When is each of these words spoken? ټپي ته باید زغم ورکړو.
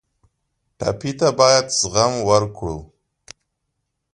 ټپي 0.77 1.11
ته 1.19 1.27
باید 1.39 1.65
زغم 1.79 2.13
ورکړو. 2.29 2.77